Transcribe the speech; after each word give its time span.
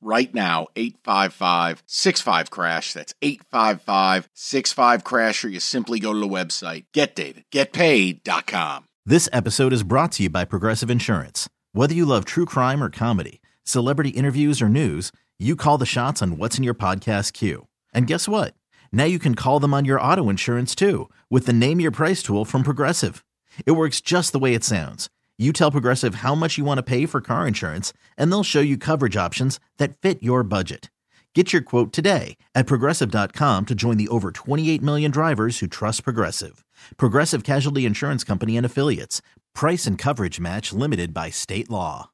right 0.00 0.32
now 0.34 0.68
855 0.76 1.82
65 1.86 2.50
crash. 2.50 2.92
That's 2.92 3.14
855 3.22 4.28
65 4.34 5.04
crash 5.04 5.44
or 5.44 5.48
you 5.48 5.60
simply 5.60 6.00
go 6.00 6.12
to 6.12 6.18
the 6.18 6.28
website. 6.28 6.84
Getdavidgetpaid.com 6.94 8.84
this 9.06 9.30
episode 9.32 9.72
is 9.72 9.82
brought 9.82 10.12
to 10.12 10.22
you 10.24 10.30
by 10.30 10.44
progressive 10.44 10.90
insurance. 10.90 11.48
Whether 11.72 11.94
you 11.94 12.04
love 12.04 12.24
true 12.24 12.44
crime 12.44 12.82
or 12.82 12.90
comedy 12.90 13.40
celebrity 13.64 14.10
interviews 14.10 14.60
or 14.62 14.68
news 14.68 15.10
you 15.38 15.56
call 15.56 15.78
the 15.78 15.86
shots 15.86 16.20
on 16.20 16.36
what's 16.36 16.58
in 16.58 16.64
your 16.64 16.74
podcast 16.74 17.32
queue. 17.32 17.66
And 17.94 18.06
guess 18.06 18.28
what? 18.28 18.54
Now 18.92 19.04
you 19.04 19.18
can 19.18 19.34
call 19.34 19.58
them 19.58 19.72
on 19.72 19.86
your 19.86 20.00
auto 20.00 20.28
insurance 20.28 20.74
too 20.74 21.08
with 21.30 21.46
the 21.46 21.52
name 21.52 21.80
your 21.80 21.90
price 21.90 22.22
tool 22.22 22.44
from 22.44 22.62
progressive. 22.62 23.24
It 23.64 23.72
works 23.72 24.00
just 24.00 24.32
the 24.32 24.38
way 24.38 24.54
it 24.54 24.64
sounds 24.64 25.08
you 25.40 25.52
tell 25.52 25.70
Progressive 25.70 26.16
how 26.16 26.34
much 26.34 26.58
you 26.58 26.64
want 26.64 26.76
to 26.78 26.82
pay 26.82 27.06
for 27.06 27.22
car 27.22 27.48
insurance, 27.48 27.94
and 28.18 28.30
they'll 28.30 28.42
show 28.42 28.60
you 28.60 28.76
coverage 28.76 29.16
options 29.16 29.58
that 29.78 29.96
fit 29.96 30.22
your 30.22 30.42
budget. 30.42 30.90
Get 31.34 31.52
your 31.52 31.62
quote 31.62 31.92
today 31.92 32.36
at 32.54 32.66
progressive.com 32.66 33.66
to 33.66 33.74
join 33.74 33.96
the 33.96 34.08
over 34.08 34.32
28 34.32 34.82
million 34.82 35.10
drivers 35.10 35.60
who 35.60 35.68
trust 35.68 36.02
Progressive. 36.04 36.62
Progressive 36.96 37.44
Casualty 37.44 37.86
Insurance 37.86 38.24
Company 38.24 38.56
and 38.56 38.66
Affiliates. 38.66 39.22
Price 39.54 39.86
and 39.86 39.96
coverage 39.96 40.40
match 40.40 40.72
limited 40.72 41.14
by 41.14 41.30
state 41.30 41.70
law. 41.70 42.10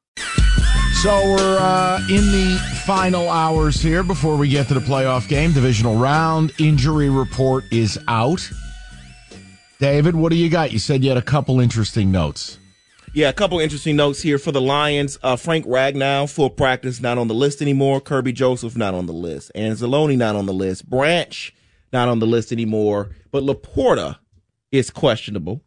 So 1.01 1.09
we're 1.25 1.57
uh, 1.59 1.99
in 2.09 2.31
the 2.31 2.59
final 2.85 3.29
hours 3.29 3.81
here 3.81 4.03
before 4.03 4.37
we 4.37 4.49
get 4.49 4.67
to 4.69 4.73
the 4.73 4.79
playoff 4.79 5.27
game. 5.27 5.51
Divisional 5.51 5.95
round 5.95 6.53
injury 6.59 7.09
report 7.09 7.65
is 7.71 7.99
out. 8.07 8.49
David, 9.79 10.15
what 10.15 10.29
do 10.31 10.37
you 10.37 10.49
got? 10.49 10.71
You 10.71 10.79
said 10.79 11.03
you 11.03 11.09
had 11.09 11.17
a 11.17 11.23
couple 11.23 11.59
interesting 11.59 12.11
notes. 12.11 12.59
Yeah, 13.17 13.29
a 13.29 13.33
couple 13.33 13.59
interesting 13.59 13.95
notes 13.95 14.21
here 14.21 14.37
for 14.37 14.51
the 14.51 14.61
Lions. 14.61 15.17
Uh, 15.23 15.35
Frank 15.35 15.65
Ragnow, 15.65 16.31
full 16.31 16.51
practice, 16.51 17.01
not 17.01 17.17
on 17.17 17.27
the 17.27 17.33
list 17.33 17.63
anymore. 17.63 17.99
Kerby 17.99 18.31
Joseph, 18.31 18.77
not 18.77 18.93
on 18.93 19.07
the 19.07 19.11
list. 19.11 19.51
Anzalone, 19.55 20.15
not 20.17 20.35
on 20.35 20.45
the 20.45 20.53
list. 20.53 20.87
Branch, 20.87 21.55
not 21.91 22.09
on 22.09 22.19
the 22.19 22.27
list 22.27 22.51
anymore. 22.51 23.09
But 23.31 23.41
LaPorta 23.41 24.19
is 24.71 24.91
questionable. 24.91 25.63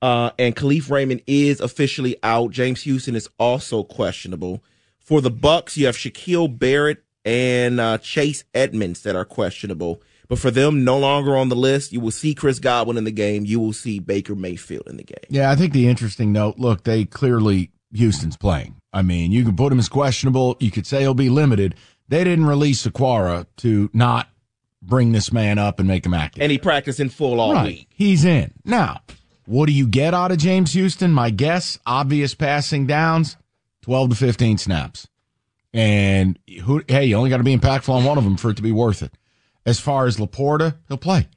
Uh, 0.00 0.30
and 0.38 0.54
Kalif 0.54 0.88
Raymond 0.88 1.22
is 1.26 1.60
officially 1.60 2.16
out. 2.22 2.52
James 2.52 2.82
Houston 2.82 3.16
is 3.16 3.28
also 3.40 3.82
questionable. 3.82 4.62
For 5.00 5.20
the 5.20 5.32
Bucks, 5.32 5.76
you 5.76 5.86
have 5.86 5.96
Shaquil 5.96 6.56
Barrett 6.56 7.02
and 7.26 7.80
uh, 7.80 7.98
Chase 7.98 8.44
Edmonds 8.54 9.02
that 9.02 9.16
are 9.16 9.24
questionable. 9.24 10.00
But 10.28 10.38
for 10.38 10.50
them, 10.50 10.84
no 10.84 10.98
longer 10.98 11.36
on 11.36 11.50
the 11.50 11.56
list. 11.56 11.92
You 11.92 12.00
will 12.00 12.10
see 12.10 12.34
Chris 12.34 12.58
Godwin 12.58 12.96
in 12.96 13.04
the 13.04 13.12
game. 13.12 13.44
You 13.44 13.60
will 13.60 13.72
see 13.72 13.98
Baker 13.98 14.34
Mayfield 14.34 14.88
in 14.88 14.96
the 14.96 15.04
game. 15.04 15.24
Yeah, 15.28 15.50
I 15.50 15.56
think 15.56 15.72
the 15.72 15.88
interesting 15.88 16.32
note 16.32 16.58
look, 16.58 16.84
they 16.84 17.04
clearly, 17.04 17.70
Houston's 17.92 18.36
playing. 18.36 18.76
I 18.92 19.02
mean, 19.02 19.30
you 19.30 19.44
can 19.44 19.56
put 19.56 19.72
him 19.72 19.78
as 19.78 19.88
questionable. 19.88 20.56
You 20.58 20.70
could 20.70 20.86
say 20.86 21.00
he'll 21.00 21.14
be 21.14 21.28
limited. 21.28 21.74
They 22.08 22.24
didn't 22.24 22.46
release 22.46 22.86
Okwara 22.86 23.46
to 23.58 23.90
not 23.92 24.28
bring 24.82 25.12
this 25.12 25.32
man 25.32 25.58
up 25.58 25.78
and 25.78 25.88
make 25.88 26.06
him 26.06 26.14
active. 26.14 26.42
And 26.42 26.50
he 26.50 26.58
practiced 26.58 27.00
in 27.00 27.08
full 27.08 27.40
all 27.40 27.52
right. 27.52 27.66
week. 27.66 27.88
He's 27.90 28.24
in. 28.24 28.52
Now, 28.64 29.02
what 29.44 29.66
do 29.66 29.72
you 29.72 29.86
get 29.86 30.14
out 30.14 30.32
of 30.32 30.38
James 30.38 30.72
Houston? 30.72 31.12
My 31.12 31.30
guess, 31.30 31.78
obvious 31.86 32.34
passing 32.34 32.86
downs, 32.86 33.36
12 33.82 34.10
to 34.10 34.16
15 34.16 34.58
snaps. 34.58 35.08
And 35.72 36.38
who, 36.62 36.82
hey, 36.88 37.04
you 37.04 37.16
only 37.16 37.30
got 37.30 37.38
to 37.38 37.42
be 37.42 37.56
impactful 37.56 37.90
on 37.90 38.04
one 38.04 38.18
of 38.18 38.24
them 38.24 38.36
for 38.36 38.50
it 38.50 38.56
to 38.56 38.62
be 38.62 38.72
worth 38.72 39.02
it. 39.02 39.12
As 39.66 39.80
far 39.80 40.06
as 40.06 40.16
LaPorta, 40.16 40.76
he'll 40.88 40.96
play. 40.96 41.28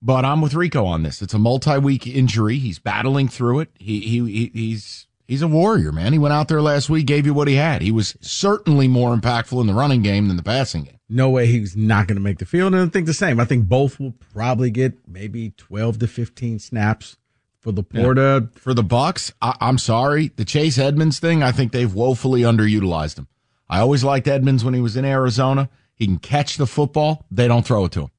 But 0.00 0.24
I'm 0.24 0.40
with 0.40 0.54
Rico 0.54 0.84
on 0.84 1.02
this. 1.02 1.22
It's 1.22 1.34
a 1.34 1.38
multi-week 1.38 2.06
injury. 2.06 2.58
He's 2.58 2.78
battling 2.78 3.28
through 3.28 3.60
it. 3.60 3.70
He, 3.78 4.00
he 4.00 4.50
he's 4.54 5.06
he's 5.26 5.42
a 5.42 5.48
warrior, 5.48 5.92
man. 5.92 6.12
He 6.12 6.18
went 6.18 6.32
out 6.32 6.48
there 6.48 6.62
last 6.62 6.88
week, 6.88 7.06
gave 7.06 7.26
you 7.26 7.34
what 7.34 7.48
he 7.48 7.54
had. 7.54 7.82
He 7.82 7.92
was 7.92 8.16
certainly 8.20 8.88
more 8.88 9.14
impactful 9.14 9.60
in 9.60 9.66
the 9.66 9.74
running 9.74 10.02
game 10.02 10.28
than 10.28 10.36
the 10.36 10.42
passing 10.42 10.84
game. 10.84 10.98
No 11.08 11.30
way 11.30 11.46
he's 11.46 11.76
not 11.76 12.06
going 12.06 12.16
to 12.16 12.22
make 12.22 12.38
the 12.38 12.44
field. 12.44 12.74
And 12.74 12.82
I 12.82 12.90
think 12.90 13.06
the 13.06 13.14
same. 13.14 13.40
I 13.40 13.44
think 13.44 13.66
both 13.66 13.98
will 13.98 14.14
probably 14.32 14.70
get 14.70 14.94
maybe 15.06 15.50
12 15.56 16.00
to 16.00 16.06
15 16.06 16.58
snaps 16.58 17.16
for 17.60 17.72
LaPorta. 17.72 18.40
Yeah. 18.42 18.60
For 18.60 18.74
the 18.74 18.82
Bucks, 18.82 19.32
I, 19.40 19.56
I'm 19.60 19.78
sorry. 19.78 20.28
The 20.36 20.44
Chase 20.44 20.78
Edmonds 20.78 21.18
thing, 21.18 21.42
I 21.42 21.52
think 21.52 21.72
they've 21.72 21.92
woefully 21.92 22.42
underutilized 22.42 23.18
him. 23.18 23.28
I 23.68 23.80
always 23.80 24.04
liked 24.04 24.28
Edmonds 24.28 24.64
when 24.64 24.74
he 24.74 24.80
was 24.80 24.96
in 24.96 25.04
Arizona. 25.04 25.68
He 25.94 26.06
can 26.06 26.18
catch 26.18 26.56
the 26.56 26.66
football. 26.66 27.26
They 27.30 27.48
don't 27.48 27.66
throw 27.66 27.84
it 27.84 27.92
to 27.92 28.02
him. 28.02 28.10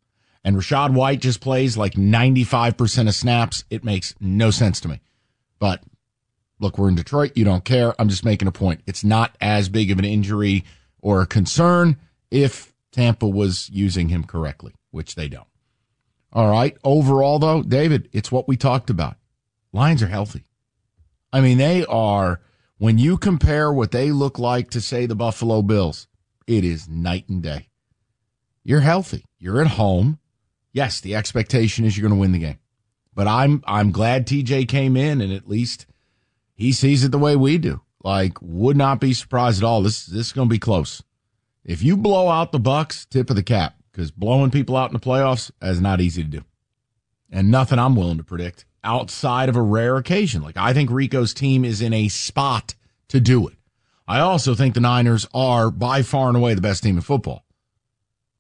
And 0.43 0.55
Rachaad 0.55 0.93
White 0.93 1.21
just 1.21 1.41
plays 1.41 1.77
like 1.77 1.93
95% 1.93 3.07
of 3.07 3.15
snaps. 3.15 3.63
It 3.69 3.83
makes 3.83 4.15
no 4.19 4.51
sense 4.51 4.79
to 4.81 4.88
me. 4.88 5.01
But 5.59 5.83
look, 6.59 6.77
we're 6.77 6.89
in 6.89 6.95
Detroit. 6.95 7.33
You 7.35 7.45
don't 7.45 7.65
care. 7.65 7.93
I'm 7.99 8.09
just 8.09 8.25
making 8.25 8.47
a 8.47 8.51
point. 8.53 8.81
It's 8.85 9.03
not 9.03 9.35
as 9.41 9.69
big 9.69 9.91
of 9.91 9.99
an 9.99 10.05
injury 10.05 10.63
or 11.01 11.21
a 11.21 11.27
concern 11.27 11.97
if 12.31 12.73
Tampa 12.91 13.27
was 13.27 13.69
using 13.71 14.09
him 14.09 14.23
correctly, 14.23 14.73
which 14.91 15.15
they 15.15 15.27
don't. 15.27 15.47
All 16.31 16.49
right. 16.49 16.77
Overall, 16.83 17.39
though, 17.39 17.63
David, 17.63 18.09
it's 18.11 18.31
what 18.31 18.47
we 18.47 18.55
talked 18.55 18.89
about. 18.89 19.15
Lions 19.73 20.03
are 20.03 20.07
healthy. 20.07 20.43
I 21.31 21.41
mean, 21.41 21.57
they 21.57 21.85
are, 21.85 22.41
when 22.79 22.97
you 22.97 23.17
compare 23.17 23.72
what 23.72 23.91
they 23.91 24.09
look 24.12 24.40
like 24.40 24.72
to, 24.72 24.81
say, 24.81 25.06
the 25.06 25.16
Buffalo 25.16 25.62
Bills, 25.62 26.07
it 26.47 26.63
is 26.63 26.88
night 26.88 27.28
and 27.28 27.44
day. 27.44 27.67
You're 28.63 28.79
healthy. 28.79 29.25
You're 29.38 29.62
at 29.62 29.67
home. 29.67 30.17
Yes, 30.72 31.01
the 31.01 31.13
expectation 31.13 31.84
is 31.84 31.97
you're 31.97 32.07
going 32.07 32.18
to 32.18 32.22
win 32.22 32.31
the 32.31 32.39
game. 32.39 32.59
But 33.13 33.28
I'm 33.28 33.62
I'm 33.68 33.91
glad 33.91 34.25
TJ 34.25 34.68
came 34.69 34.95
in 34.95 35.19
and 35.19 35.34
at 35.34 35.50
least 35.50 35.88
he 36.53 36.72
sees 36.72 37.03
it 37.03 37.12
the 37.12 37.19
way 37.19 37.35
we 37.35 37.57
do. 37.57 37.81
Like 38.01 38.38
would 38.41 38.78
not 38.78 39.01
be 39.01 39.13
surprised 39.13 39.62
at 39.62 39.68
all. 39.68 39.81
This 39.81 40.06
this 40.06 40.28
is 40.28 40.34
going 40.34 40.47
to 40.47 40.53
be 40.53 40.59
close. 40.59 41.03
If 41.66 41.84
you 41.84 41.97
blow 41.97 42.29
out 42.29 42.53
the 42.53 42.59
Bucks, 42.59 43.06
tip 43.06 43.29
of 43.29 43.35
the 43.35 43.44
cap 43.44 43.75
because 43.91 44.12
blowing 44.12 44.51
people 44.51 44.78
out 44.78 44.89
in 44.89 44.94
the 44.94 45.00
playoffs 45.00 45.51
is 45.62 45.81
not 45.81 46.00
easy 46.00 46.23
to 46.23 46.29
do. 46.29 46.45
And 47.29 47.51
nothing 47.51 47.78
I'm 47.78 47.95
willing 47.95 48.18
to 48.18 48.23
predict 48.23 48.66
outside 48.84 49.50
of 49.50 49.56
a 49.56 49.62
rare 49.62 49.97
occasion. 49.97 50.41
Like 50.41 50.57
I 50.57 50.73
think 50.73 50.90
Rico's 50.90 51.34
team 51.34 51.66
is 51.66 51.81
in 51.81 51.94
a 51.94 52.07
spot 52.07 52.75
to 53.09 53.19
do 53.19 53.47
it. 53.47 53.56
I 54.07 54.19
also 54.19 54.56
think 54.56 54.73
the 54.73 54.79
Niners 54.79 55.28
are 55.34 55.69
by 55.69 56.01
far 56.01 56.29
and 56.29 56.38
away 56.38 56.53
the 56.53 56.62
best 56.62 56.84
team 56.84 56.95
in 56.95 57.01
football. 57.01 57.45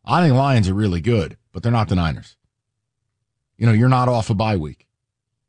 I 0.03 0.21
think 0.21 0.35
Lions 0.35 0.67
are 0.67 0.73
really 0.73 1.01
good, 1.01 1.37
but 1.51 1.61
they're 1.61 1.71
not 1.71 1.89
the 1.89 1.95
Niners. 1.95 2.35
You 3.57 3.67
know, 3.67 3.73
you're 3.73 3.89
not 3.89 4.07
off 4.07 4.29
a 4.29 4.33
bye 4.33 4.57
week. 4.57 4.87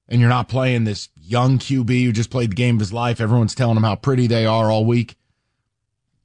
And 0.09 0.21
you're 0.21 0.29
not 0.29 0.49
playing 0.49 0.84
this 0.84 1.09
young 1.15 1.59
QB 1.59 2.05
who 2.05 2.12
just 2.12 2.31
played 2.31 2.50
the 2.50 2.56
game 2.56 2.75
of 2.75 2.81
his 2.81 2.93
life. 2.93 3.21
Everyone's 3.21 3.55
telling 3.55 3.77
him 3.77 3.84
how 3.84 3.95
pretty 3.95 4.27
they 4.27 4.45
are 4.45 4.71
all 4.71 4.84
week. 4.84 5.15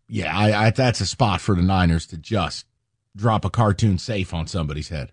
Yeah, 0.09 0.35
I, 0.35 0.67
I, 0.67 0.69
that's 0.71 1.01
a 1.01 1.05
spot 1.05 1.39
for 1.39 1.55
the 1.55 1.61
Niners 1.61 2.07
to 2.07 2.17
just 2.17 2.65
drop 3.15 3.45
a 3.45 3.49
cartoon 3.49 3.97
safe 3.99 4.33
on 4.33 4.47
somebody's 4.47 4.89
head. 4.89 5.11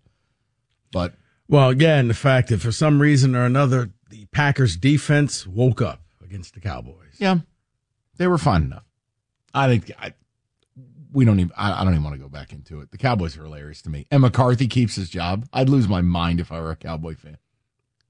But 0.91 1.15
well, 1.49 1.69
again, 1.69 2.09
the 2.09 2.15
fact 2.15 2.49
that 2.49 2.61
for 2.61 2.73
some 2.73 3.01
reason 3.01 3.35
or 3.35 3.45
another 3.45 3.91
the 4.09 4.27
Packers 4.27 4.77
defense 4.77 5.47
woke 5.47 5.83
up 5.83 6.01
against 6.23 6.55
the 6.55 6.61
Cowboys. 6.61 7.17
Yeah, 7.19 7.39
they 8.17 8.27
were 8.27 8.39
fine 8.39 8.63
enough. 8.63 8.85
I 9.55 9.69
think 9.69 9.91
I, 9.99 10.15
we 11.13 11.25
don't 11.25 11.41
even. 11.41 11.53
I, 11.57 11.81
I, 11.81 11.85
don't 11.85 11.93
even 11.93 12.05
want 12.05 12.15
to 12.15 12.23
go 12.23 12.29
back 12.29 12.53
into 12.53 12.81
it. 12.81 12.91
The 12.91 12.99
Cowboys 12.99 13.37
are 13.37 13.45
hilarious 13.45 13.83
to 13.83 13.91
me. 13.91 14.07
And 14.11 14.23
McCarthy 14.23 14.67
keeps 14.67 14.97
his 14.97 15.11
job. 15.11 15.47
I'd 15.53 15.69
lose 15.69 15.89
my 15.89 16.01
mind 16.01 16.41
if 16.41 16.51
I 16.51 16.61
were 16.61 16.71
a 16.71 16.77
Cowboy 16.77 17.17
fan. 17.17 17.39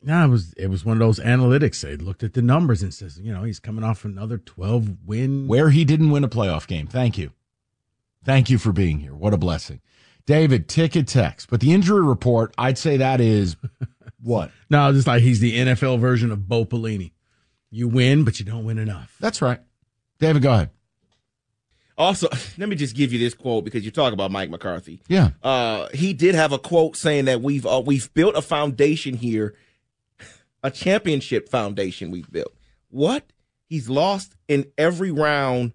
No, 0.04 0.24
it 0.24 0.28
was 0.28 0.52
it 0.54 0.66
was 0.68 0.84
one 0.84 0.96
of 0.96 1.00
those 1.00 1.20
analytics. 1.20 1.80
They 1.80 1.96
looked 1.96 2.22
at 2.22 2.34
the 2.34 2.42
numbers 2.42 2.82
and 2.82 2.92
says, 2.92 3.20
you 3.20 3.32
know, 3.32 3.44
he's 3.44 3.60
coming 3.60 3.84
off 3.84 4.04
another 4.04 4.38
twelve 4.38 4.96
win 5.04 5.46
where 5.46 5.70
he 5.70 5.84
didn't 5.84 6.10
win 6.10 6.24
a 6.24 6.28
playoff 6.28 6.66
game. 6.66 6.86
Thank 6.86 7.18
you, 7.18 7.32
thank 8.24 8.50
you 8.50 8.58
for 8.58 8.72
being 8.72 8.98
here. 8.98 9.14
What 9.14 9.32
a 9.32 9.38
blessing, 9.38 9.80
David. 10.26 10.68
Ticket 10.68 11.06
text, 11.06 11.50
but 11.50 11.60
the 11.60 11.72
injury 11.72 12.02
report, 12.02 12.54
I'd 12.56 12.78
say 12.78 12.96
that 12.98 13.20
is 13.20 13.56
what? 14.22 14.50
no, 14.70 14.92
just 14.92 15.06
like 15.06 15.22
he's 15.22 15.40
the 15.40 15.56
NFL 15.58 16.00
version 16.00 16.30
of 16.30 16.48
Bo 16.48 16.64
Pelini. 16.64 17.12
You 17.70 17.88
win, 17.88 18.24
but 18.24 18.38
you 18.38 18.44
don't 18.44 18.64
win 18.64 18.78
enough. 18.78 19.16
That's 19.18 19.40
right. 19.40 19.60
David, 20.18 20.42
go 20.42 20.52
ahead. 20.52 20.70
Also, 21.96 22.28
let 22.58 22.68
me 22.68 22.76
just 22.76 22.94
give 22.94 23.12
you 23.12 23.18
this 23.18 23.34
quote 23.34 23.64
because 23.64 23.84
you 23.84 23.90
talk 23.90 24.12
about 24.12 24.30
Mike 24.30 24.50
McCarthy. 24.50 25.02
Yeah, 25.08 25.30
uh, 25.42 25.88
he 25.94 26.12
did 26.12 26.34
have 26.34 26.52
a 26.52 26.58
quote 26.58 26.96
saying 26.96 27.26
that 27.26 27.40
we've 27.40 27.66
uh, 27.66 27.82
we've 27.84 28.12
built 28.14 28.36
a 28.36 28.42
foundation 28.42 29.14
here, 29.14 29.54
a 30.62 30.70
championship 30.70 31.48
foundation 31.48 32.10
we've 32.10 32.30
built. 32.30 32.54
What? 32.88 33.24
He's 33.66 33.88
lost 33.88 34.36
in 34.48 34.66
every 34.76 35.10
round. 35.10 35.72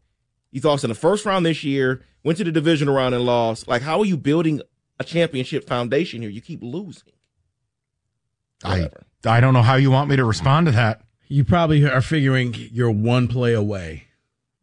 He's 0.51 0.63
lost 0.63 0.83
in 0.83 0.89
the 0.89 0.95
first 0.95 1.25
round 1.25 1.45
this 1.45 1.63
year. 1.63 2.03
Went 2.27 2.39
to 2.39 2.44
the 2.44 2.51
division 2.51 2.89
round 2.89 3.15
and 3.15 3.25
lost. 3.25 3.69
Like, 3.69 3.81
how 3.81 4.00
are 4.00 4.06
you 4.06 4.18
building 4.18 4.62
a 5.00 5.06
championship 5.06 5.65
foundation 5.65 6.21
here? 6.21 6.29
You 6.29 6.41
keep 6.41 6.62
losing. 6.62 7.13
I 8.65 8.89
I 9.25 9.39
don't 9.39 9.53
know 9.53 9.62
how 9.62 9.75
you 9.75 9.91
want 9.91 10.09
me 10.09 10.18
to 10.18 10.25
respond 10.25 10.65
to 10.65 10.74
that. 10.74 11.03
You 11.29 11.45
probably 11.45 11.89
are 11.89 12.01
figuring 12.01 12.53
you're 12.53 12.91
one 12.91 13.29
play 13.29 13.53
away, 13.53 14.09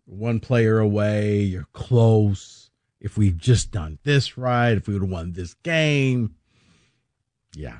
one 0.05 0.41
player 0.41 0.79
away. 0.79 1.41
You're 1.41 1.69
close. 1.73 2.69
If 3.01 3.17
we've 3.17 3.39
just 3.39 3.71
done 3.71 3.99
this 4.03 4.37
right, 4.37 4.73
if 4.73 4.87
we 4.87 4.93
would 4.93 5.05
have 5.05 5.11
won 5.11 5.33
this 5.33 5.55
game, 5.55 6.35
yeah. 7.55 7.79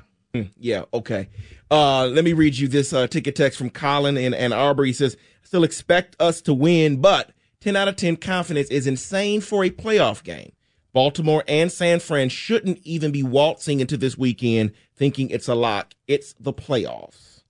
Yeah, 0.57 0.85
okay. 0.95 1.29
Uh, 1.69 2.07
let 2.07 2.25
me 2.25 2.33
read 2.33 2.57
you 2.57 2.67
this 2.67 2.91
uh, 2.91 3.05
ticket 3.05 3.35
text 3.35 3.59
from 3.59 3.69
Colin 3.69 4.17
in 4.17 4.33
Ann 4.33 4.51
Arbor. 4.51 4.83
He 4.83 4.93
says, 4.93 5.15
still 5.43 5.63
expect 5.63 6.15
us 6.19 6.41
to 6.41 6.55
win, 6.55 7.01
but 7.01 7.33
10 7.61 7.75
out 7.75 7.87
of 7.87 7.95
10 7.95 8.17
confidence 8.17 8.69
is 8.69 8.87
insane 8.87 9.41
for 9.41 9.63
a 9.63 9.69
playoff 9.69 10.23
game. 10.23 10.51
Baltimore 10.93 11.43
and 11.47 11.71
San 11.71 11.99
Fran 11.99 12.29
shouldn't 12.29 12.79
even 12.83 13.11
be 13.11 13.21
waltzing 13.21 13.81
into 13.81 13.97
this 13.97 14.17
weekend 14.17 14.71
thinking 14.95 15.29
it's 15.29 15.49
a 15.49 15.55
lock. 15.55 15.93
It's 16.07 16.33
the 16.39 16.53
playoffs. 16.53 17.41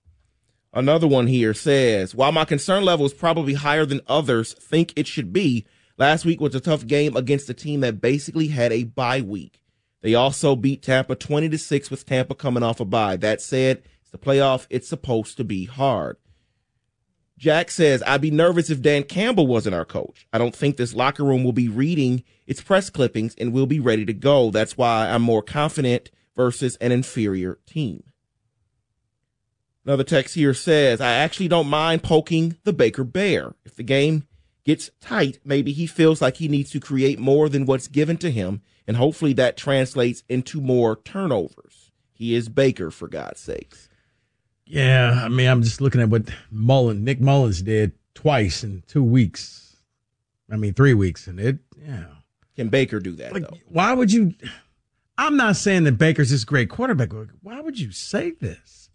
Another 0.72 1.06
one 1.06 1.26
here 1.26 1.54
says, 1.54 2.14
while 2.14 2.32
my 2.32 2.44
concern 2.44 2.84
level 2.84 3.06
is 3.06 3.14
probably 3.14 3.54
higher 3.54 3.86
than 3.86 4.00
others 4.08 4.52
think 4.52 4.92
it 4.96 5.06
should 5.06 5.32
be, 5.32 5.64
last 5.96 6.24
week 6.24 6.40
was 6.40 6.54
a 6.54 6.60
tough 6.60 6.86
game 6.86 7.16
against 7.16 7.48
a 7.48 7.54
team 7.54 7.80
that 7.80 8.00
basically 8.00 8.48
had 8.48 8.72
a 8.72 8.84
bye 8.84 9.20
week. 9.20 9.62
They 10.02 10.14
also 10.14 10.54
beat 10.54 10.82
Tampa 10.82 11.14
20 11.14 11.48
to 11.48 11.56
6 11.58 11.90
with 11.90 12.04
Tampa 12.04 12.34
coming 12.34 12.62
off 12.62 12.80
a 12.80 12.84
bye. 12.84 13.16
That 13.16 13.40
said, 13.40 13.82
it's 14.02 14.10
the 14.10 14.18
playoff. 14.18 14.66
It's 14.70 14.88
supposed 14.88 15.36
to 15.36 15.44
be 15.44 15.64
hard. 15.64 16.16
Jack 17.38 17.70
says, 17.70 18.02
I'd 18.06 18.22
be 18.22 18.30
nervous 18.30 18.70
if 18.70 18.80
Dan 18.80 19.02
Campbell 19.02 19.46
wasn't 19.46 19.74
our 19.74 19.84
coach. 19.84 20.26
I 20.32 20.38
don't 20.38 20.56
think 20.56 20.76
this 20.76 20.94
locker 20.94 21.22
room 21.22 21.44
will 21.44 21.52
be 21.52 21.68
reading 21.68 22.24
its 22.46 22.62
press 22.62 22.88
clippings 22.88 23.34
and 23.36 23.52
we'll 23.52 23.66
be 23.66 23.80
ready 23.80 24.06
to 24.06 24.14
go. 24.14 24.50
That's 24.50 24.78
why 24.78 25.08
I'm 25.08 25.22
more 25.22 25.42
confident 25.42 26.10
versus 26.34 26.76
an 26.76 26.92
inferior 26.92 27.58
team. 27.66 28.04
Another 29.84 30.04
text 30.04 30.34
here 30.34 30.54
says, 30.54 31.00
I 31.00 31.12
actually 31.12 31.48
don't 31.48 31.68
mind 31.68 32.02
poking 32.02 32.56
the 32.64 32.72
Baker 32.72 33.04
Bear. 33.04 33.54
If 33.64 33.76
the 33.76 33.84
game 33.84 34.26
gets 34.64 34.90
tight, 35.00 35.38
maybe 35.44 35.72
he 35.72 35.86
feels 35.86 36.20
like 36.20 36.38
he 36.38 36.48
needs 36.48 36.70
to 36.72 36.80
create 36.80 37.18
more 37.20 37.48
than 37.48 37.66
what's 37.66 37.86
given 37.86 38.16
to 38.16 38.30
him, 38.30 38.62
and 38.86 38.96
hopefully 38.96 39.32
that 39.34 39.56
translates 39.56 40.24
into 40.28 40.60
more 40.60 40.96
turnovers. 40.96 41.92
He 42.12 42.34
is 42.34 42.48
Baker, 42.48 42.90
for 42.90 43.06
God's 43.06 43.38
sakes. 43.40 43.88
Yeah, 44.66 45.20
I 45.24 45.28
mean, 45.28 45.48
I'm 45.48 45.62
just 45.62 45.80
looking 45.80 46.00
at 46.00 46.08
what 46.08 46.28
Mullen, 46.50 47.04
Nick 47.04 47.20
Mullens 47.20 47.62
did 47.62 47.92
twice 48.14 48.64
in 48.64 48.82
two 48.88 49.02
weeks. 49.04 49.76
I 50.50 50.56
mean, 50.56 50.74
three 50.74 50.94
weeks, 50.94 51.26
and 51.26 51.38
it, 51.40 51.58
yeah. 51.80 52.04
Can 52.56 52.68
Baker 52.68 52.98
do 53.00 53.12
that, 53.16 53.32
Like, 53.32 53.42
though? 53.42 53.56
why 53.68 53.92
would 53.92 54.12
you? 54.12 54.34
I'm 55.18 55.36
not 55.36 55.56
saying 55.56 55.84
that 55.84 55.98
Baker's 55.98 56.30
this 56.30 56.44
great 56.44 56.68
quarterback. 56.68 57.10
but 57.10 57.28
Why 57.42 57.60
would 57.60 57.78
you 57.78 57.90
say 57.92 58.32
this? 58.32 58.90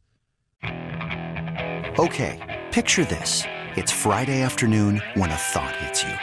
Okay, 2.00 2.62
picture 2.72 3.06
this. 3.06 3.44
It's 3.76 3.92
Friday 3.92 4.42
afternoon 4.42 5.02
when 5.16 5.30
a 5.30 5.38
thought 5.38 5.76
hits 5.78 6.04
you. 6.04 6.14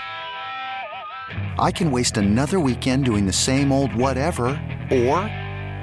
I 1.59 1.71
can 1.73 1.91
waste 1.91 2.17
another 2.17 2.59
weekend 2.61 3.05
doing 3.05 3.27
the 3.27 3.33
same 3.33 3.73
old 3.73 3.94
whatever, 3.94 4.49
or 4.91 5.17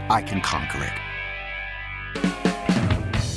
I 0.10 0.24
can 0.26 0.42
conquer 0.42 0.84
it. 0.84 0.94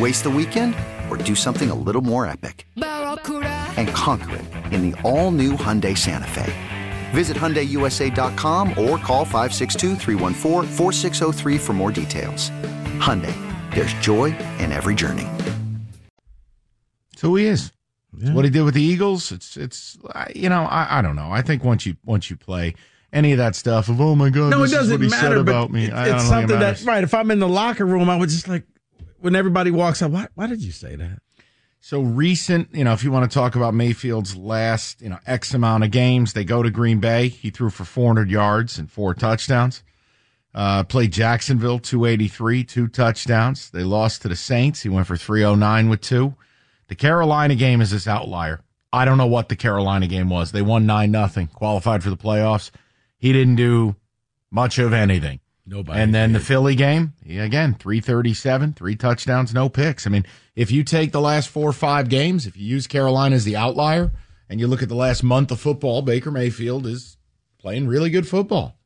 Waste 0.00 0.22
the 0.24 0.30
weekend 0.30 0.74
or 1.10 1.16
do 1.16 1.34
something 1.34 1.70
a 1.70 1.74
little 1.74 2.00
more 2.02 2.26
epic? 2.26 2.66
And 2.76 3.88
conquer 3.90 4.36
it 4.36 4.44
in 4.72 4.90
the 4.90 5.00
all 5.02 5.30
new 5.30 5.52
Hyundai 5.52 5.96
Santa 5.96 6.26
Fe. 6.26 6.52
Visit 7.12 7.36
HyundaiUSA.com 7.36 8.70
or 8.70 8.98
call 8.98 9.24
562-314-4603 9.26 11.60
for 11.60 11.72
more 11.74 11.92
details. 11.92 12.50
Hyundai, 12.98 13.32
there's 13.74 13.92
joy 13.94 14.36
in 14.58 14.72
every 14.72 14.94
journey. 14.96 15.28
It's 17.12 17.22
who 17.22 17.36
he 17.36 17.46
is. 17.46 17.70
It's 18.20 18.30
what 18.30 18.44
he 18.44 18.50
did 18.50 18.62
with 18.64 18.74
the 18.74 18.82
Eagles. 18.82 19.30
It's 19.32 19.56
it's 19.56 19.98
you 20.34 20.48
know 20.48 20.62
I, 20.64 20.98
I 20.98 21.02
don't 21.02 21.16
know. 21.16 21.30
I 21.32 21.42
think 21.42 21.64
once 21.64 21.84
you 21.84 21.96
once 22.04 22.30
you 22.30 22.36
play 22.36 22.74
any 23.12 23.32
of 23.32 23.38
that 23.38 23.56
stuff 23.56 23.88
of 23.88 24.00
oh 24.00 24.14
my 24.14 24.30
god 24.30 24.50
No, 24.50 24.60
this 24.62 24.72
it 24.72 24.74
is 24.74 24.78
doesn't 24.80 24.92
what 24.94 25.00
he 25.02 25.08
matter. 25.08 25.28
said 25.28 25.36
about 25.38 25.70
me. 25.72 25.86
it- 25.86 25.92
I 25.92 26.06
don't 26.06 26.14
it's 26.16 26.24
think 26.28 26.44
it 26.44 26.48
something 26.50 26.60
that 26.60 26.82
right. 26.84 27.02
If 27.04 27.12
I'm 27.14 27.30
in 27.32 27.40
the 27.40 27.48
locker 27.48 27.84
room, 27.84 28.08
I 28.08 28.16
would 28.16 28.28
just 28.28 28.46
like 28.48 28.64
when 29.24 29.34
everybody 29.34 29.70
walks 29.70 30.02
up. 30.02 30.10
Why, 30.10 30.28
why 30.34 30.46
did 30.46 30.62
you 30.62 30.70
say 30.70 30.96
that? 30.96 31.20
So 31.80 32.02
recent, 32.02 32.74
you 32.74 32.84
know, 32.84 32.92
if 32.92 33.02
you 33.02 33.10
want 33.10 33.30
to 33.30 33.34
talk 33.34 33.56
about 33.56 33.72
Mayfield's 33.72 34.36
last, 34.36 35.00
you 35.00 35.08
know, 35.08 35.18
X 35.26 35.54
amount 35.54 35.82
of 35.82 35.90
games, 35.90 36.34
they 36.34 36.44
go 36.44 36.62
to 36.62 36.70
Green 36.70 37.00
Bay. 37.00 37.28
He 37.28 37.48
threw 37.48 37.70
for 37.70 37.86
400 37.86 38.30
yards 38.30 38.78
and 38.78 38.90
four 38.90 39.14
touchdowns. 39.14 39.82
Uh, 40.54 40.84
played 40.84 41.10
Jacksonville, 41.10 41.78
283, 41.78 42.64
two 42.64 42.86
touchdowns. 42.86 43.70
They 43.70 43.82
lost 43.82 44.20
to 44.22 44.28
the 44.28 44.36
Saints. 44.36 44.82
He 44.82 44.90
went 44.90 45.06
for 45.06 45.16
309 45.16 45.88
with 45.88 46.02
two. 46.02 46.34
The 46.88 46.94
Carolina 46.94 47.54
game 47.54 47.80
is 47.80 47.92
this 47.92 48.06
outlier. 48.06 48.60
I 48.92 49.06
don't 49.06 49.18
know 49.18 49.26
what 49.26 49.48
the 49.48 49.56
Carolina 49.56 50.06
game 50.06 50.28
was. 50.28 50.52
They 50.52 50.62
won 50.62 50.84
9 50.84 51.10
nothing, 51.10 51.46
qualified 51.46 52.02
for 52.02 52.10
the 52.10 52.16
playoffs. 52.18 52.70
He 53.16 53.32
didn't 53.32 53.56
do 53.56 53.96
much 54.50 54.78
of 54.78 54.92
anything. 54.92 55.40
Nobody. 55.66 55.98
And 55.98 56.14
then 56.14 56.32
the. 56.32 56.40
Philly 56.40 56.74
game, 56.74 57.14
again, 57.26 57.74
337, 57.74 58.74
three 58.74 58.96
touchdowns, 58.96 59.54
no 59.54 59.68
picks. 59.68 60.06
I 60.06 60.10
mean, 60.10 60.26
if 60.54 60.70
you 60.70 60.84
take 60.84 61.12
the 61.12 61.20
last 61.20 61.48
four 61.48 61.70
or 61.70 61.72
five 61.72 62.08
games, 62.08 62.46
if 62.46 62.56
you 62.56 62.66
use 62.66 62.86
Carolina 62.86 63.36
as 63.36 63.44
the 63.44 63.56
outlier 63.56 64.12
and 64.48 64.60
you 64.60 64.66
look 64.66 64.82
at 64.82 64.88
the 64.90 64.94
last 64.94 65.22
month 65.22 65.50
of 65.50 65.60
football, 65.60 66.02
Baker 66.02 66.30
Mayfield 66.30 66.86
is 66.86 67.16
playing 67.58 67.88
really 67.88 68.10
good 68.10 68.28
football. 68.28 68.76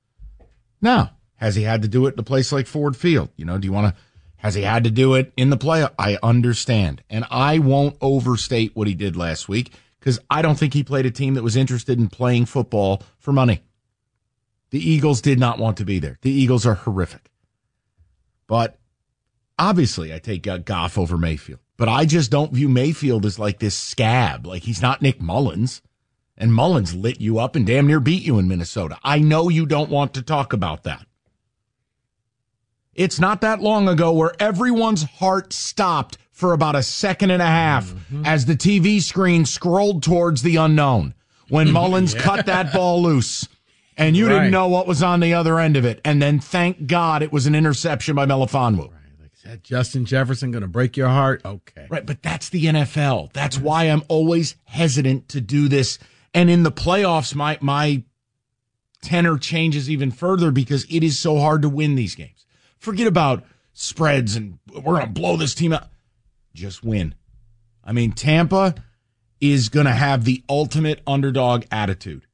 Now, 0.81 1.17
has 1.37 1.57
he 1.57 1.65
had 1.65 1.83
to 1.83 1.89
do 1.89 2.07
it 2.07 2.15
in 2.15 2.21
a 2.21 2.25
place 2.25 2.53
like 2.53 2.69
Ford 2.69 2.97
Field? 2.97 3.31
You 3.37 3.45
know, 3.45 3.59
do 3.59 3.67
you 3.67 3.73
want 3.73 3.95
to, 3.95 4.01
has 4.37 4.55
he 4.55 4.63
had 4.63 4.85
to 4.85 4.91
do 4.91 5.15
it 5.15 5.33
in 5.37 5.51
the 5.51 5.57
play? 5.57 5.85
I 5.99 6.17
understand. 6.23 7.03
And 7.11 7.25
I 7.29 7.59
won't 7.59 7.97
overstate 8.01 8.77
what 8.77 8.87
he 8.87 8.95
did 8.95 9.17
last 9.17 9.49
week 9.49 9.73
because 9.99 10.21
I 10.31 10.43
don't 10.43 10.57
think 10.57 10.75
he 10.75 10.85
played 10.85 11.07
a 11.07 11.11
team 11.11 11.35
that 11.35 11.43
was 11.43 11.57
interested 11.57 11.99
in 11.99 12.09
playing 12.09 12.47
football 12.47 13.02
for 13.19 13.33
money. 13.33 13.62
The 14.71 14.91
Eagles 14.91 15.21
did 15.21 15.39
not 15.39 15.59
want 15.59 15.77
to 15.79 15.85
be 15.85 15.99
there. 15.99 16.19
The 16.23 16.31
Eagles 16.31 16.67
are 16.67 16.75
horrific. 16.75 17.31
But 18.47 18.79
obviously, 19.59 20.13
I 20.13 20.19
take 20.19 20.47
uh, 20.47 20.59
Goff 20.59 20.99
over 20.99 21.17
Mayfield. 21.17 21.61
But 21.77 21.89
I 21.89 22.05
just 22.05 22.31
don't 22.31 22.53
view 22.53 22.69
Mayfield 22.69 23.25
as 23.25 23.39
like 23.39 23.61
this 23.61 23.77
scab. 23.77 24.47
Like 24.47 24.63
he's 24.63 24.83
not 24.83 25.01
Nick 25.01 25.21
Mullens. 25.21 25.81
And 26.37 26.53
Mullens 26.53 26.95
lit 26.95 27.21
you 27.21 27.39
up 27.39 27.57
and 27.57 27.67
damn 27.67 27.87
near 27.87 28.01
beat 28.01 28.23
you 28.23 28.39
in 28.39 28.47
Minnesota. 28.47 28.99
I 29.03 29.19
know 29.19 29.49
you 29.49 29.67
don't 29.67 29.91
want 29.91 30.15
to 30.15 30.23
talk 30.23 30.53
about 30.53 30.85
that. 30.85 31.05
It's 32.95 33.21
not 33.21 33.41
that 33.41 33.61
long 33.61 33.89
ago 33.89 34.13
where 34.13 34.33
everyone's 34.41 35.05
heart 35.05 35.53
stopped 35.53 36.19
for 36.31 36.53
about 36.53 36.77
a 36.77 36.83
second 36.83 37.31
and 37.31 37.43
a 37.43 37.47
half 37.47 37.95
as 38.25 38.47
the 38.47 38.57
TV 38.57 39.01
screen 39.03 39.45
scrolled 39.45 40.03
towards 40.03 40.43
the 40.43 40.57
unknown 40.57 41.15
when 41.49 41.69
Mullens 41.73 42.15
cut 42.15 42.47
that 42.47 42.73
ball 42.73 43.03
loose 43.03 43.49
and 43.99 44.17
you 44.17 44.26
Right. 44.26 44.35
didn't 44.35 44.52
know 44.52 44.69
what 44.69 44.87
was 44.87 45.02
on 45.02 45.21
the 45.21 45.35
other 45.35 45.59
end 45.61 45.76
of 45.76 45.85
it. 45.85 46.00
And 46.05 46.23
then 46.23 46.38
thank 46.40 46.87
God 46.87 47.23
it 47.23 47.33
was 47.33 47.47
an 47.47 47.55
interception 47.55 48.14
by 48.14 48.25
Melifonwu. 48.25 48.90
Like, 49.21 49.33
is 49.35 49.43
that 49.43 49.62
Justin 49.62 50.05
Jefferson 50.07 50.50
going 50.52 50.62
to 50.62 50.69
break 50.69 50.97
your 50.97 51.09
heart? 51.09 51.43
Okay. 51.45 51.87
Right, 51.90 52.07
but 52.07 52.23
that's 52.23 52.49
the 52.49 52.64
NFL. 52.67 53.33
That's 53.33 53.59
why 53.59 53.85
I'm 53.85 54.02
always 54.09 54.57
hesitant 54.64 55.28
to 55.31 55.40
do 55.40 55.69
this. 55.69 55.99
And 56.33 56.49
in 56.49 56.62
the 56.62 56.73
playoffs, 56.73 57.35
my 57.35 57.59
my 57.61 58.05
tenor 59.02 59.38
changes 59.38 59.88
even 59.90 60.11
further 60.11 60.50
because 60.50 60.85
it 60.90 61.02
is 61.05 61.19
so 61.19 61.38
hard 61.38 61.62
to 61.62 61.69
win 61.69 61.95
these 61.95 62.14
games. 62.14 62.47
Forget 62.78 63.07
about 63.07 63.45
spreads 63.73 64.35
and 64.37 64.59
we're 64.73 64.95
going 64.95 65.07
to 65.07 65.12
blow 65.12 65.37
this 65.37 65.55
team 65.55 65.73
out. 65.73 65.87
Just 66.55 66.83
win. 66.83 67.14
I 67.85 67.93
mean, 67.93 68.12
Tampa 68.12 68.75
is 69.40 69.69
going 69.69 69.87
to 69.87 69.93
have 69.93 70.25
the 70.25 70.43
ultimate 70.49 71.00
underdog 71.07 71.64
attitude. 71.71 72.26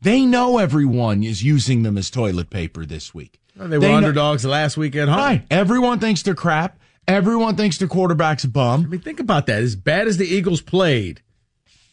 They 0.00 0.24
know 0.24 0.58
everyone 0.58 1.22
is 1.24 1.42
using 1.42 1.82
them 1.82 1.98
as 1.98 2.10
toilet 2.10 2.50
paper 2.50 2.86
this 2.86 3.12
week. 3.14 3.40
Well, 3.56 3.68
they 3.68 3.76
were 3.78 3.80
They 3.82 3.90
know- 3.90 3.96
underdogs 3.98 4.44
last 4.44 4.76
week 4.76 4.94
at 4.96 5.08
home. 5.08 5.16
Right. 5.18 5.46
Everyone 5.50 5.98
thinks 5.98 6.22
they're 6.22 6.34
crap. 6.34 6.78
Everyone 7.08 7.56
thinks 7.56 7.78
their 7.78 7.88
quarterback's 7.88 8.44
a 8.44 8.48
bum. 8.48 8.84
I 8.84 8.88
mean, 8.88 9.00
think 9.00 9.18
about 9.18 9.46
that. 9.46 9.62
As 9.62 9.74
bad 9.76 10.06
as 10.06 10.18
the 10.18 10.26
Eagles 10.26 10.60
played 10.60 11.22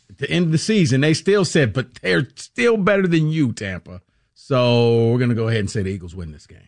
at 0.09 0.17
the 0.17 0.29
end 0.29 0.47
of 0.47 0.51
the 0.51 0.57
season, 0.57 1.01
they 1.01 1.13
still 1.13 1.45
said, 1.45 1.73
but 1.73 1.95
they're 1.95 2.27
still 2.35 2.77
better 2.77 3.07
than 3.07 3.29
you, 3.29 3.53
Tampa. 3.53 4.01
So 4.33 5.07
we're 5.11 5.17
going 5.17 5.29
to 5.29 5.35
go 5.35 5.47
ahead 5.47 5.61
and 5.61 5.71
say 5.71 5.81
the 5.81 5.89
Eagles 5.89 6.13
win 6.15 6.31
this 6.31 6.45
game. 6.45 6.67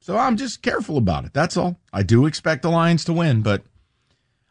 So 0.00 0.18
I'm 0.18 0.36
just 0.36 0.60
careful 0.62 0.98
about 0.98 1.24
it. 1.24 1.32
That's 1.32 1.56
all. 1.56 1.78
I 1.92 2.02
do 2.02 2.26
expect 2.26 2.62
the 2.62 2.68
Lions 2.70 3.04
to 3.06 3.12
win, 3.14 3.40
but 3.40 3.62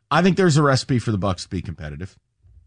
I 0.09 0.21
think 0.23 0.37
there's 0.37 0.57
a 0.57 0.63
recipe 0.63 0.97
for 0.97 1.11
the 1.11 1.17
Bucks 1.19 1.43
to 1.43 1.49
be 1.49 1.61
competitive, 1.61 2.17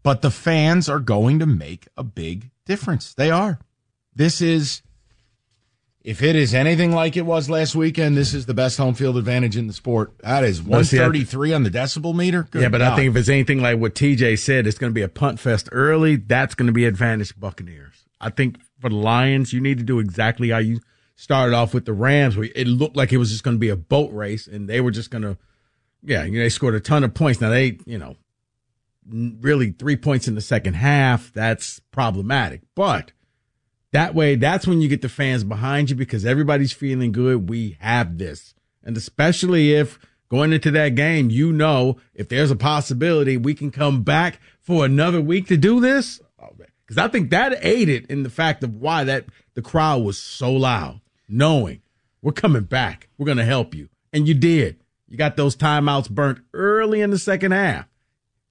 but 0.03 0.21
the 0.21 0.31
fans 0.31 0.87
are 0.87 0.99
going 0.99 1.39
to 1.39 1.45
make 1.45 1.87
a 1.97 2.03
big 2.03 2.51
difference. 2.67 3.13
They 3.13 3.31
are. 3.31 3.59
This 4.13 4.41
is 4.41 4.81
if 6.07 6.23
it 6.23 6.37
is 6.37 6.53
anything 6.53 6.93
like 6.93 7.17
it 7.17 7.25
was 7.25 7.49
last 7.49 7.75
weekend, 7.75 8.15
this 8.15 8.33
is 8.33 8.45
the 8.45 8.53
best 8.53 8.77
home 8.77 8.93
field 8.93 9.17
advantage 9.17 9.57
in 9.57 9.67
the 9.67 9.73
sport. 9.73 10.13
That 10.19 10.45
is 10.45 10.61
133 10.61 11.53
on 11.53 11.63
the 11.63 11.69
decibel 11.69 12.15
meter. 12.15 12.47
Good 12.49 12.61
yeah, 12.61 12.69
but 12.69 12.77
God. 12.77 12.93
I 12.93 12.95
think 12.95 13.09
if 13.09 13.17
it's 13.17 13.27
anything 13.27 13.61
like 13.61 13.77
what 13.77 13.93
TJ 13.93 14.39
said, 14.39 14.67
it's 14.67 14.77
going 14.77 14.89
to 14.89 14.95
be 14.95 15.01
a 15.01 15.09
punt 15.09 15.37
fest 15.37 15.67
early. 15.73 16.15
That's 16.15 16.55
going 16.55 16.67
to 16.67 16.73
be 16.73 16.85
advantage 16.85 17.37
Buccaneers. 17.37 18.05
I 18.21 18.29
think 18.29 18.57
for 18.79 18.89
the 18.89 18.95
Lions, 18.95 19.51
you 19.51 19.59
need 19.59 19.79
to 19.79 19.83
do 19.83 19.99
exactly 19.99 20.49
how 20.51 20.59
you 20.59 20.79
started 21.17 21.53
off 21.53 21.73
with 21.73 21.83
the 21.83 21.91
Rams, 21.91 22.37
where 22.37 22.47
it 22.55 22.67
looked 22.67 22.95
like 22.95 23.11
it 23.11 23.17
was 23.17 23.31
just 23.31 23.43
going 23.43 23.57
to 23.57 23.59
be 23.59 23.69
a 23.69 23.75
boat 23.75 24.13
race, 24.13 24.47
and 24.47 24.69
they 24.69 24.79
were 24.79 24.91
just 24.91 25.11
going 25.11 25.23
to, 25.23 25.37
yeah, 26.03 26.23
you 26.23 26.37
know, 26.37 26.39
they 26.39 26.49
scored 26.49 26.75
a 26.75 26.79
ton 26.79 27.03
of 27.03 27.13
points. 27.13 27.41
Now 27.41 27.49
they, 27.49 27.79
you 27.85 27.97
know, 27.97 28.15
really 29.09 29.71
three 29.71 29.95
points 29.95 30.27
in 30.27 30.35
the 30.35 30.41
second 30.41 30.75
half. 30.75 31.31
That's 31.33 31.79
problematic, 31.91 32.61
but 32.75 33.11
that 33.93 34.13
way, 34.13 34.35
that's 34.35 34.67
when 34.67 34.81
you 34.81 34.89
get 34.89 35.01
the 35.01 35.09
fans 35.09 35.43
behind 35.43 35.89
you 35.89 35.95
because 35.95 36.25
everybody's 36.25 36.73
feeling 36.73 37.11
good. 37.11 37.49
We 37.49 37.77
have 37.79 38.17
this. 38.17 38.53
And 38.83 38.97
especially 38.97 39.73
if 39.73 39.97
going 40.29 40.53
into 40.53 40.71
that 40.71 40.95
game, 40.95 41.29
you 41.29 41.53
know, 41.53 41.97
if 42.13 42.29
there's 42.29 42.51
a 42.51 42.55
possibility 42.55 43.37
we 43.37 43.53
can 43.53 43.71
come 43.71 44.03
back 44.03 44.39
for 44.61 44.85
another 44.85 45.21
week 45.21 45.47
to 45.47 45.57
do 45.57 45.79
this. 45.79 46.21
Oh, 46.39 46.49
because 46.85 46.97
I 46.97 47.07
think 47.07 47.29
that 47.29 47.57
aided 47.61 48.05
in 48.11 48.23
the 48.23 48.29
fact 48.29 48.63
of 48.63 48.75
why 48.75 49.03
that 49.05 49.25
the 49.53 49.61
crowd 49.61 50.03
was 50.03 50.19
so 50.19 50.51
loud, 50.51 51.01
knowing 51.27 51.81
we're 52.21 52.33
coming 52.33 52.63
back. 52.63 53.07
We're 53.17 53.25
going 53.25 53.37
to 53.37 53.45
help 53.45 53.73
you. 53.73 53.89
And 54.11 54.27
you 54.27 54.33
did. 54.33 54.81
You 55.07 55.17
got 55.17 55.37
those 55.37 55.55
timeouts 55.55 56.09
burnt 56.09 56.39
early 56.53 57.01
in 57.01 57.09
the 57.09 57.17
second 57.17 57.53
half. 57.53 57.87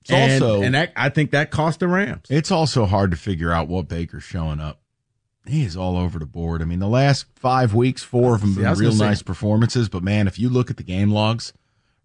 It's 0.09 0.13
and, 0.13 0.43
also, 0.43 0.63
and 0.63 0.75
that, 0.75 0.93
I 0.97 1.09
think 1.09 1.33
that 1.33 1.51
cost 1.51 1.81
the 1.81 1.89
Rams. 1.89 2.27
It's 2.31 2.51
also 2.51 2.87
hard 2.87 3.11
to 3.11 3.17
figure 3.17 3.53
out 3.53 3.69
what 3.69 3.89
Baker's 3.89 4.25
showing 4.25 4.61
up 4.61 4.81
he 5.49 5.65
is 5.65 5.77
all 5.77 5.97
over 5.97 6.19
the 6.19 6.27
board. 6.27 6.61
I 6.61 6.65
mean, 6.65 6.81
the 6.81 6.89
last 6.89 7.27
five 7.37 7.75
weeks, 7.75 8.03
four 8.03 8.35
of 8.35 8.41
them 8.41 8.55
See, 8.55 8.63
been 8.63 8.75
real 8.75 8.95
nice 8.95 9.19
say. 9.19 9.25
performances. 9.25 9.89
But 9.89 10.03
man, 10.03 10.27
if 10.27 10.39
you 10.39 10.49
look 10.49 10.71
at 10.71 10.77
the 10.77 10.83
game 10.83 11.11
logs, 11.11 11.53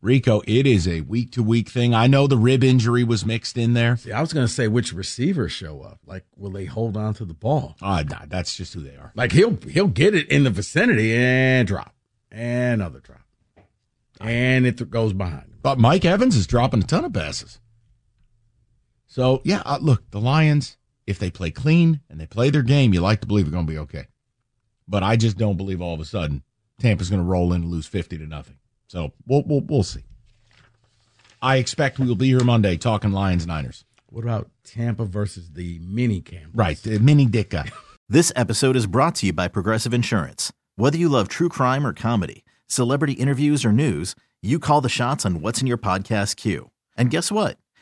Rico, 0.01 0.41
it 0.47 0.65
is 0.65 0.87
a 0.87 1.01
week 1.01 1.31
to 1.33 1.43
week 1.43 1.69
thing. 1.69 1.93
I 1.93 2.07
know 2.07 2.27
the 2.27 2.37
rib 2.37 2.63
injury 2.63 3.03
was 3.03 3.25
mixed 3.25 3.57
in 3.57 3.73
there. 3.73 3.97
See, 3.97 4.11
I 4.11 4.21
was 4.21 4.33
going 4.33 4.45
to 4.45 4.51
say 4.51 4.67
which 4.67 4.93
receivers 4.93 5.51
show 5.51 5.81
up. 5.81 5.99
Like, 6.05 6.25
will 6.35 6.51
they 6.51 6.65
hold 6.65 6.97
on 6.97 7.13
to 7.15 7.25
the 7.25 7.33
ball? 7.33 7.75
Uh, 7.81 8.03
nah, 8.07 8.25
that's 8.27 8.55
just 8.55 8.73
who 8.73 8.81
they 8.81 8.95
are. 8.95 9.11
Like 9.15 9.31
he'll 9.31 9.57
he'll 9.67 9.87
get 9.87 10.15
it 10.15 10.29
in 10.29 10.43
the 10.43 10.49
vicinity 10.49 11.13
and 11.15 11.67
drop, 11.67 11.93
and 12.31 12.81
another 12.81 12.99
drop, 12.99 13.21
and 14.19 14.65
it 14.65 14.89
goes 14.89 15.13
behind. 15.13 15.43
Him. 15.43 15.59
But 15.61 15.77
Mike 15.77 16.05
Evans 16.05 16.35
is 16.35 16.47
dropping 16.47 16.83
a 16.83 16.87
ton 16.87 17.05
of 17.05 17.13
passes. 17.13 17.59
So 19.11 19.41
yeah, 19.43 19.61
uh, 19.65 19.79
look, 19.81 20.09
the 20.11 20.21
Lions 20.21 20.77
if 21.05 21.19
they 21.19 21.29
play 21.29 21.51
clean 21.51 21.99
and 22.09 22.19
they 22.19 22.25
play 22.25 22.49
their 22.49 22.61
game, 22.61 22.93
you 22.93 23.01
like 23.01 23.19
to 23.19 23.27
believe 23.27 23.45
they're 23.45 23.51
going 23.51 23.67
to 23.67 23.71
be 23.71 23.79
okay. 23.79 24.07
But 24.87 25.03
I 25.03 25.17
just 25.17 25.37
don't 25.37 25.57
believe 25.57 25.81
all 25.81 25.93
of 25.93 25.99
a 25.99 26.05
sudden 26.05 26.43
Tampa's 26.79 27.09
going 27.09 27.21
to 27.21 27.27
roll 27.27 27.51
in 27.51 27.63
and 27.63 27.71
lose 27.71 27.85
50 27.87 28.17
to 28.19 28.25
nothing. 28.25 28.57
So 28.87 29.11
we'll, 29.27 29.43
we'll, 29.45 29.61
we'll 29.61 29.83
see. 29.83 30.05
I 31.41 31.57
expect 31.57 31.99
we 31.99 32.07
will 32.07 32.15
be 32.15 32.27
here 32.27 32.43
Monday 32.43 32.77
talking 32.77 33.11
Lions 33.11 33.45
Niners. 33.45 33.83
What 34.07 34.23
about 34.23 34.49
Tampa 34.63 35.03
versus 35.03 35.51
the 35.51 35.79
mini 35.79 36.21
camp? 36.21 36.51
Right, 36.53 36.77
the 36.77 36.99
mini 36.99 37.25
Ditka. 37.25 37.69
this 38.09 38.31
episode 38.37 38.77
is 38.77 38.87
brought 38.87 39.15
to 39.15 39.25
you 39.25 39.33
by 39.33 39.49
Progressive 39.49 39.93
Insurance. 39.93 40.53
Whether 40.77 40.97
you 40.97 41.09
love 41.09 41.27
true 41.27 41.49
crime 41.49 41.85
or 41.85 41.93
comedy, 41.93 42.45
celebrity 42.67 43.13
interviews 43.13 43.65
or 43.65 43.73
news, 43.73 44.15
you 44.41 44.57
call 44.57 44.79
the 44.79 44.89
shots 44.89 45.25
on 45.25 45.41
what's 45.41 45.59
in 45.59 45.67
your 45.67 45.77
podcast 45.77 46.37
queue. 46.37 46.71
And 46.95 47.09
guess 47.09 47.29
what? 47.31 47.57